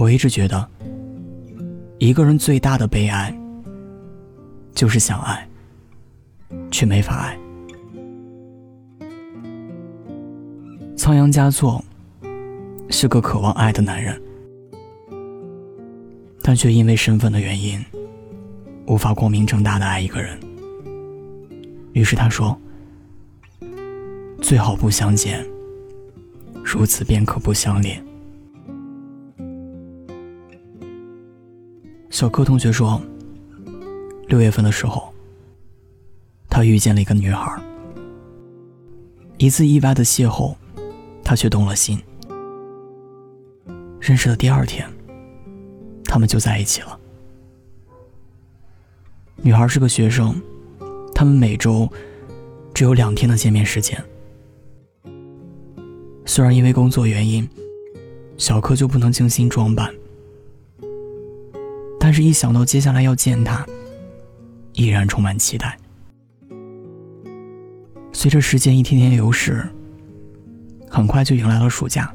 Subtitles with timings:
[0.00, 0.66] 我一直觉得，
[1.98, 3.38] 一个人最大的悲哀，
[4.74, 5.46] 就是想爱，
[6.70, 7.38] 却没法爱。
[10.96, 11.84] 仓央嘉措
[12.88, 14.18] 是个渴望爱的男人，
[16.40, 17.78] 但却因为身份的原因，
[18.86, 20.40] 无法光明正大的爱一个人。
[21.92, 22.58] 于是他说
[24.40, 25.46] ：“最好不相见，
[26.64, 28.02] 如此便可不相恋。”
[32.20, 33.00] 小柯同学说
[34.28, 35.10] ：“六月份的时候，
[36.50, 37.58] 他遇见了一个女孩。
[39.38, 40.54] 一次意外的邂逅，
[41.24, 41.98] 他却动了心。
[44.02, 44.86] 认识的第二天，
[46.04, 47.00] 他们就在一起了。
[49.36, 50.38] 女孩是个学生，
[51.14, 51.88] 他们每周
[52.74, 53.98] 只有两天的见面时间。
[56.26, 57.48] 虽然因为工作原因，
[58.36, 59.90] 小柯就不能精心装扮。”
[62.10, 63.64] 但是，一想到接下来要见他，
[64.72, 65.78] 依然充满期待。
[68.12, 69.64] 随着时间一天天流逝，
[70.90, 72.12] 很快就迎来了暑假。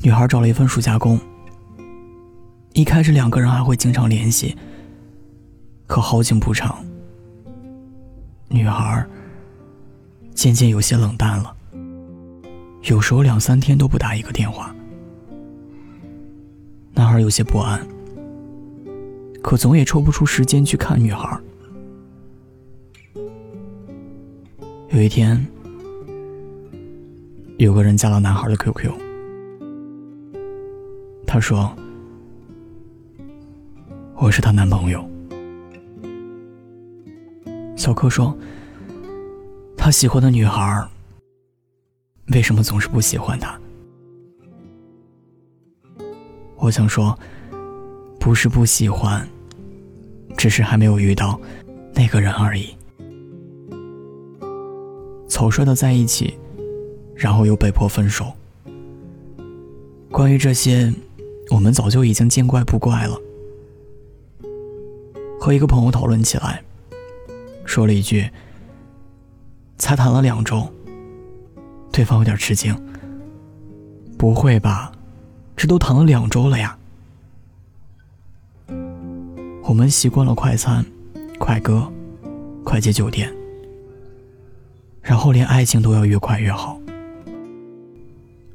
[0.00, 1.18] 女孩找了一份暑假工。
[2.74, 4.54] 一开始，两个人还会经常联系，
[5.86, 6.84] 可好景不长，
[8.48, 9.06] 女孩
[10.34, 11.56] 渐渐有些冷淡了，
[12.82, 14.76] 有时候两三天都不打一个电话。
[16.94, 17.86] 男孩有些不安，
[19.42, 21.38] 可总也抽不出时间去看女孩。
[24.90, 25.46] 有一天，
[27.56, 28.92] 有个人加了男孩的 QQ，
[31.26, 31.74] 他说
[34.16, 35.02] ：“我是他男朋友。”
[37.74, 38.36] 小柯说
[39.78, 40.86] ：“他喜欢的女孩，
[42.34, 43.58] 为什么总是不喜欢他？”
[46.62, 47.18] 我想说，
[48.20, 49.28] 不是不喜欢，
[50.36, 51.38] 只是还没有遇到
[51.92, 52.68] 那个人而已。
[55.28, 56.38] 草率的在一起，
[57.16, 58.32] 然后又被迫分手。
[60.08, 60.94] 关于这些，
[61.50, 63.20] 我们早就已经见怪不怪了。
[65.40, 66.62] 和一个朋友讨论起来，
[67.64, 68.30] 说了一句
[69.78, 70.64] ：“才谈了两周。”
[71.90, 72.72] 对方有点吃惊
[74.16, 74.91] ：“不会吧？”
[75.62, 76.76] 这都谈了两周了呀！
[79.62, 80.84] 我们习惯了快餐、
[81.38, 81.88] 快歌、
[82.64, 83.32] 快捷酒店，
[85.00, 86.80] 然后连爱情都要越快越好，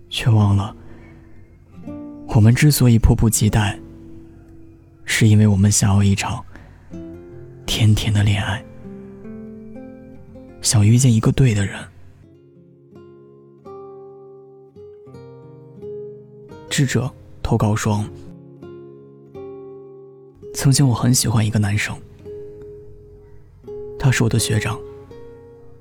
[0.10, 0.76] 却忘了，
[2.28, 3.80] 我们之所以迫不及待，
[5.06, 6.44] 是因为我们想要一场
[7.66, 8.62] 甜甜的恋爱，
[10.62, 11.80] 想遇见一个对的人。
[16.78, 17.12] 智者
[17.42, 18.06] 投稿说
[20.54, 21.98] ：“曾经我很喜欢一个男生，
[23.98, 24.80] 他是我的学长，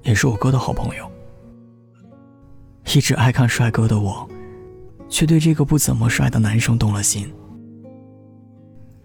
[0.04, 1.06] 也是我哥的好朋友。
[2.94, 4.26] 一直爱看帅哥的我，
[5.06, 7.30] 却对这个不怎么帅的男生动了心。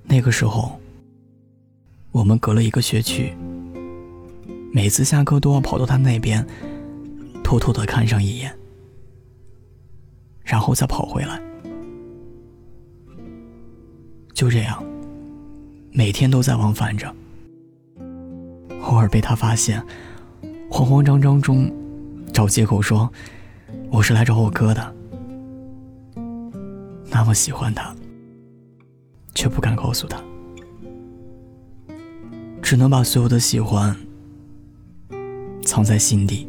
[0.04, 0.80] 那个时候，
[2.14, 3.36] 我们隔了一个学区，
[4.72, 6.48] 每次下课都要跑到他那边，
[7.44, 8.58] 偷偷的看上一眼，
[10.46, 11.38] 然后再跑回来。”
[14.42, 14.84] 就这样，
[15.92, 17.14] 每天都在往返着。
[18.82, 19.80] 偶尔被他发现，
[20.68, 21.72] 慌慌张张中，
[22.34, 23.08] 找借口说
[23.92, 24.96] 我是来找我哥的。
[27.12, 27.96] 那么喜欢他，
[29.36, 30.20] 却不敢告诉他，
[32.64, 33.96] 只能把所有的喜欢
[35.64, 36.48] 藏在心底，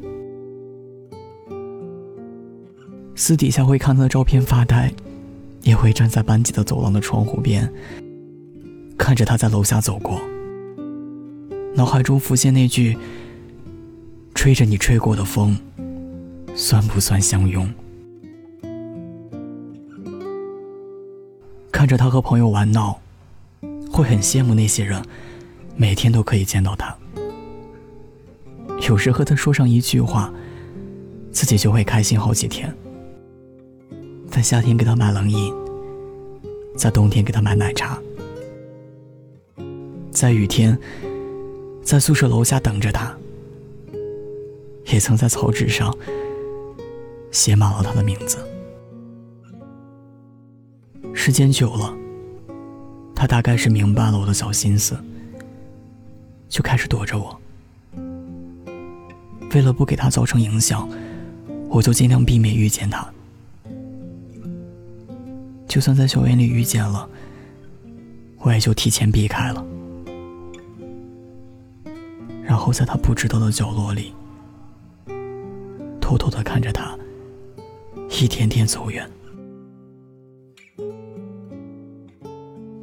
[3.14, 4.90] 私底下会看他的照片发呆。
[5.62, 7.72] 也会站在班级的走廊的窗户边，
[8.98, 10.20] 看着他在楼下走过，
[11.74, 12.96] 脑海中浮现那句
[14.34, 15.56] “吹着你吹过的风，
[16.54, 17.72] 算不算相拥？”
[21.70, 23.00] 看着他和朋友玩闹，
[23.90, 25.02] 会很羡慕那些人，
[25.74, 26.96] 每天都可以见到他。
[28.88, 30.32] 有时和他说上一句话，
[31.30, 32.72] 自己就会开心好几天。
[34.28, 35.52] 在夏天给他买冷饮，
[36.76, 37.98] 在冬天给他买奶茶，
[40.10, 40.76] 在雨天，
[41.82, 43.16] 在宿舍楼下等着他，
[44.86, 45.96] 也曾在草纸上
[47.30, 48.38] 写满了他的名字。
[51.14, 51.94] 时间久了，
[53.14, 54.96] 他大概是明白了我的小心思，
[56.48, 57.38] 就开始躲着我。
[59.54, 60.88] 为了不给他造成影响，
[61.68, 63.06] 我就尽量避免遇见他。
[65.72, 67.08] 就算在校园里遇见了，
[68.40, 69.64] 我也就提前避开了，
[72.42, 74.12] 然后在他不知道的角落里，
[75.98, 76.94] 偷偷的看着他
[78.10, 79.10] 一天天走远。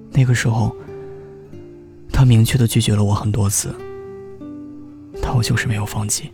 [0.10, 0.76] 那个时候，
[2.12, 3.72] 他明确的拒绝了我很多次，
[5.22, 6.32] 但我就是没有放弃。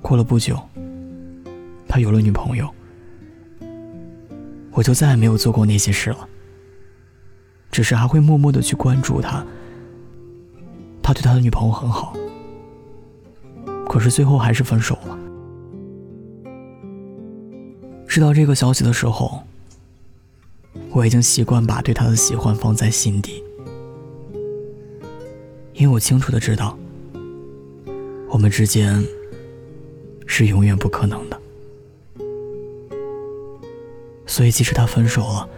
[0.00, 0.58] 过了不久，
[1.86, 2.66] 他有了女朋友。
[4.74, 6.28] 我就再也没有做过那些事了，
[7.70, 9.44] 只是还会默默的去关注他。
[11.02, 12.16] 他对他的女朋友很好，
[13.88, 15.18] 可是最后还是分手了。
[18.08, 19.42] 知道这个消息的时候，
[20.90, 23.42] 我已经习惯把对他的喜欢放在心底，
[25.74, 26.76] 因为我清楚的知道，
[28.28, 29.04] 我们之间
[30.26, 31.40] 是永远不可能的。
[34.26, 35.48] 所以，即使他分手了，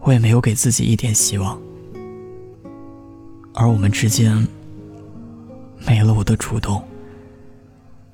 [0.00, 1.60] 我也没有给自己一点希望。
[3.54, 4.46] 而我们之间
[5.86, 6.82] 没了我的主动，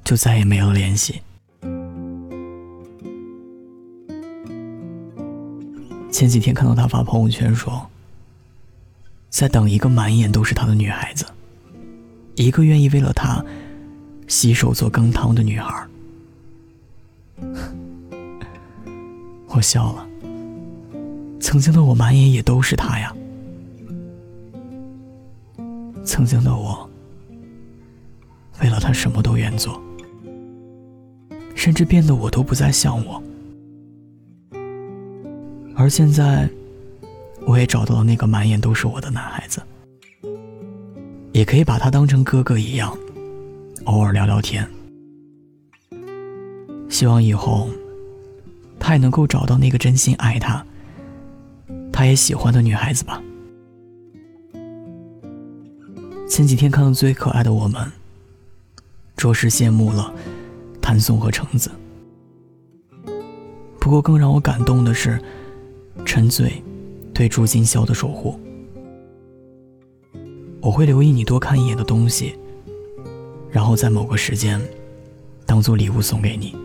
[0.05, 1.21] 就再也没了联系。
[6.11, 7.85] 前几天看到他发朋友圈说，
[9.29, 11.27] 在等一个满眼都是他的女孩子，
[12.37, 13.45] 一个愿意为了他
[14.29, 15.85] 洗手做羹汤的女孩。
[19.63, 20.07] 笑了。
[21.41, 23.15] 曾经的我满眼也都是他呀。
[26.05, 26.89] 曾经的我，
[28.61, 29.81] 为了他什么都愿做，
[31.55, 33.23] 甚至变得我都不再像我。
[35.75, 36.49] 而现在，
[37.47, 39.63] 我也找到了那个满眼都是我的男孩子，
[41.33, 42.97] 也可以把他当成哥哥一样，
[43.85, 44.69] 偶尔聊聊天。
[46.89, 47.69] 希望以后。
[48.85, 50.67] 他也能够找到那个真心爱他、
[51.93, 53.23] 他也喜欢的女孩子吧。
[56.29, 57.93] 前几天看到最可爱的我们，
[59.17, 60.13] 着实羡慕了
[60.81, 61.71] 谭松和橙子。
[63.79, 65.17] 不过更让我感动的是
[66.05, 66.61] 陈醉
[67.15, 68.39] 对朱金霄的守护。
[70.61, 72.37] 我会留意你多看一眼的东西，
[73.49, 74.61] 然后在某个时间
[75.47, 76.57] 当做礼物送给你。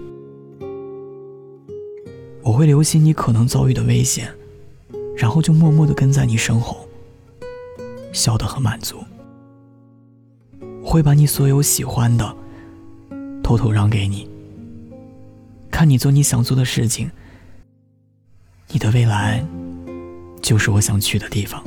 [2.47, 4.33] 我会留心你可能遭遇的危险，
[5.17, 6.87] 然后就默默的跟在你身后，
[8.13, 9.03] 笑得很满足。
[10.81, 12.37] 会把你所有喜欢的
[13.43, 14.29] 偷偷让给你，
[15.69, 17.11] 看你做你想做的事情。
[18.69, 19.45] 你的未来
[20.41, 21.61] 就是我想去的地方。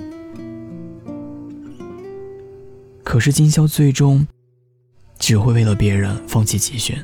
[3.05, 4.27] 可是今宵最终
[5.19, 6.97] 只会为了别人放弃集训，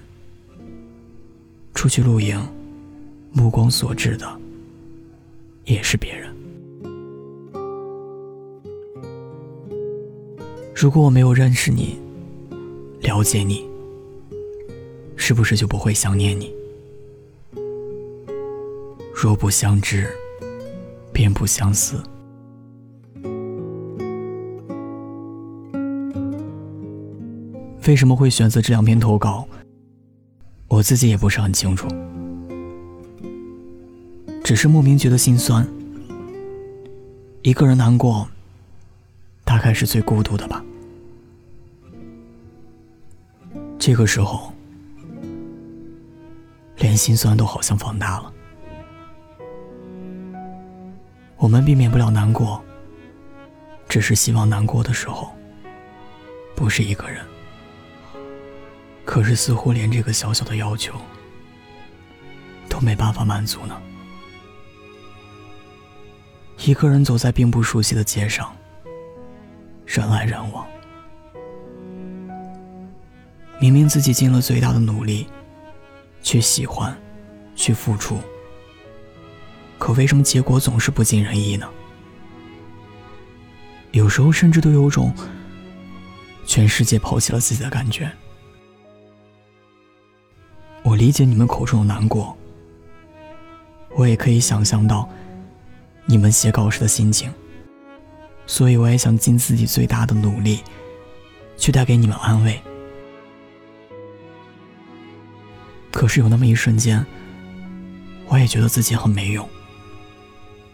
[1.75, 2.43] 出去露营。
[3.37, 4.27] 目光所至的
[5.67, 6.35] 也是别人。
[10.75, 11.99] 如果我没有认识你、
[13.03, 13.63] 了解你，
[15.17, 16.51] 是不是就不会想念你？
[19.15, 20.09] 若不相知，
[21.13, 22.03] 便不相思。
[27.87, 29.47] 为什么会选择这两篇投稿？
[30.69, 31.87] 我自己也不是很清楚。
[34.47, 35.67] 只是莫名觉得心酸。
[37.43, 38.29] 一个人难过，
[39.43, 40.65] 大概是最孤独的吧。
[43.77, 44.53] 这个时候，
[46.77, 48.33] 连心酸都好像放大了。
[51.37, 52.63] 我们避免不了难过，
[53.89, 55.29] 只是希望难过的时候，
[56.55, 57.21] 不是一个人。
[59.05, 60.95] 可是似乎连这个小小的要求，
[62.69, 63.77] 都没办法满足呢。
[66.59, 68.55] 一个人走在并不熟悉的街上，
[69.85, 70.67] 人来人往。
[73.61, 75.27] 明明自己尽了最大的努力，
[76.23, 76.97] 去喜欢，
[77.55, 78.19] 去付出，
[79.79, 81.69] 可为什么结果总是不尽人意呢？
[83.93, 85.15] 有时候甚至都有种
[86.47, 88.11] 全世界抛弃了自己的感觉。
[90.83, 92.37] 我理解你们口中的难过，
[93.95, 95.09] 我也可以想象到。
[96.07, 97.31] 你们写稿时的心情，
[98.47, 100.61] 所以我也想尽自己最大的努力，
[101.57, 102.61] 去带给你们安慰。
[105.91, 107.05] 可是有那么一瞬间，
[108.29, 109.49] 我也觉得自己很没用。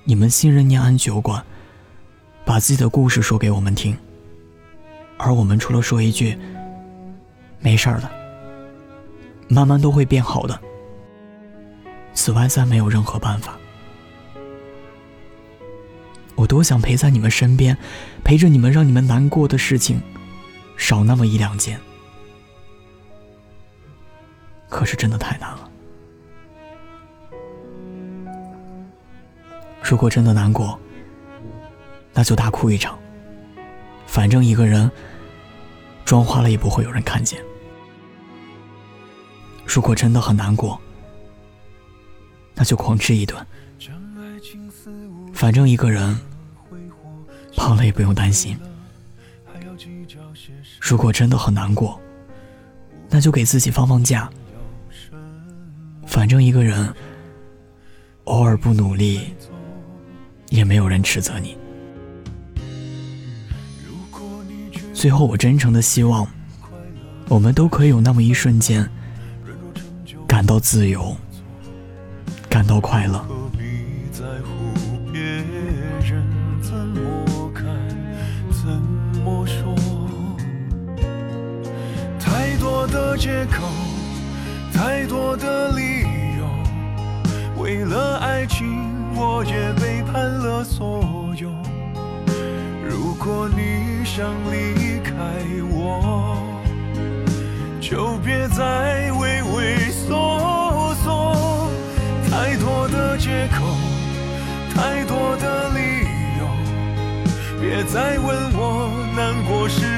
[0.05, 1.43] 你们信任念安酒馆，
[2.45, 3.97] 把自己的故事说给我们听，
[5.17, 6.37] 而我们除了说一句
[7.61, 8.11] “没事儿的，
[9.49, 10.61] 慢慢都会变好的”，
[12.13, 13.57] 此外再没有任何办法。
[16.53, 17.75] 多想陪在你们身边，
[18.23, 20.03] 陪着你们，让你们难过的事情
[20.77, 21.81] 少那么一两件。
[24.69, 25.71] 可是真的太难了。
[29.83, 30.79] 如果真的难过，
[32.13, 32.99] 那就大哭一场。
[34.07, 34.91] 反正一个人
[36.05, 37.43] 妆花了也不会有人看见。
[39.65, 40.79] 如果真的很难过，
[42.55, 43.43] 那就狂吃一顿。
[45.33, 46.15] 反正一个人
[47.57, 48.57] 胖了也不用担心。
[50.81, 52.01] 如果真的很难过，
[53.09, 54.29] 那就给自己放放假。
[56.07, 56.93] 反正一个人
[58.25, 59.21] 偶尔不努力，
[60.51, 61.57] 也没有人指责你。
[64.93, 66.27] 最后，我真诚的希望，
[67.29, 68.89] 我们都可以有那么一瞬间，
[70.29, 71.17] 感到自由，
[72.49, 73.25] 感到快乐。
[83.17, 83.65] 借口，
[84.73, 86.03] 太多的理
[86.39, 88.67] 由，为了爱情，
[89.15, 91.05] 我也背叛了所
[91.37, 91.51] 有。
[92.89, 95.13] 如果你想离开
[95.71, 96.37] 我，
[97.81, 101.69] 就别再畏畏缩缩。
[102.31, 103.65] 太多的借口，
[104.75, 105.81] 太多的理
[106.39, 106.47] 由，
[107.61, 109.92] 别再问我难过时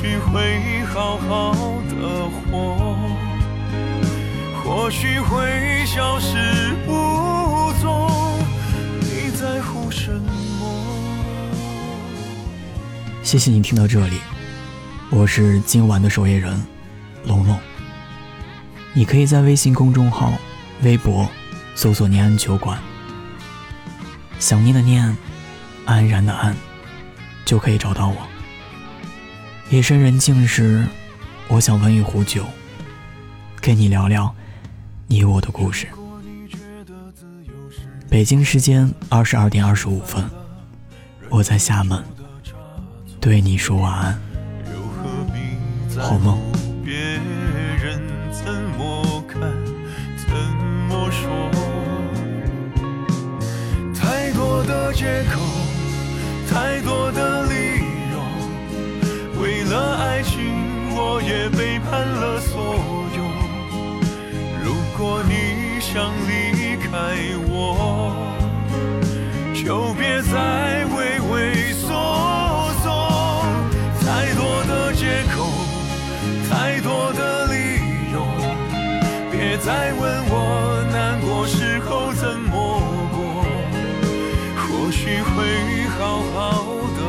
[0.00, 1.52] 许会好好
[1.90, 2.96] 的活，
[4.62, 6.36] 或许会消失
[6.86, 8.08] 无踪。
[9.00, 10.30] 你在乎什么？
[13.24, 14.20] 谢谢你听到这里，
[15.10, 16.64] 我是今晚的守夜人，
[17.24, 17.58] 龙龙。
[18.92, 20.32] 你可以在微信公众号、
[20.82, 21.28] 微博
[21.74, 22.78] 搜索“念安酒馆”，
[24.38, 25.16] 想念的念，
[25.86, 26.56] 安然的安，
[27.44, 28.27] 就可以找到我。
[29.70, 30.82] 夜深人静时，
[31.46, 32.42] 我想温一壶酒，
[33.60, 34.34] 跟你聊聊
[35.06, 35.86] 你我的故事。
[38.08, 40.24] 北京时间二十二点二十五分，
[41.28, 42.02] 我在厦门
[43.20, 44.18] 对你说晚安，
[45.98, 46.38] 好梦。
[46.82, 48.00] 别人
[48.32, 49.38] 怎么看，
[50.16, 50.30] 怎
[50.88, 51.50] 么说？
[53.94, 55.42] 太多的借口，
[56.48, 57.37] 太多的
[85.18, 85.28] 你会
[85.98, 86.38] 好好
[86.96, 87.00] 的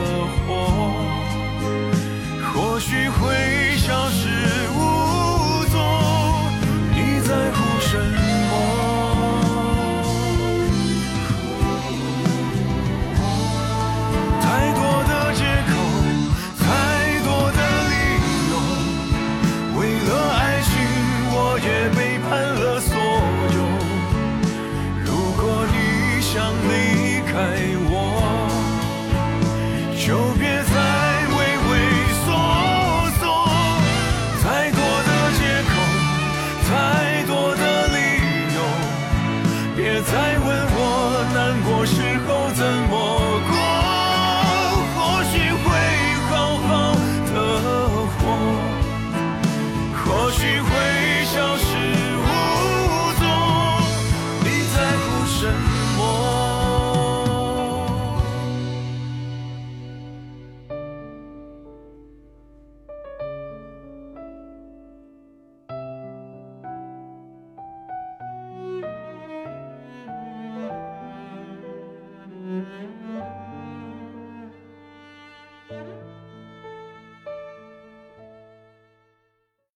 [0.47, 0.49] 活，
[2.51, 4.27] 或许会消失
[4.73, 4.75] 无
[5.69, 5.77] 踪，
[6.91, 8.51] 你在乎什么？
[14.41, 15.71] 太多的借口，
[16.57, 16.65] 太
[17.23, 17.59] 多的
[17.91, 17.93] 理
[18.49, 18.53] 由，
[19.77, 20.67] 为了爱情，
[21.29, 22.91] 我也背叛了所
[23.53, 23.57] 有。
[25.05, 25.07] 如
[25.39, 25.75] 果你
[26.19, 26.33] 想
[26.71, 26.73] 离
[27.31, 27.37] 开
[27.87, 27.88] 我。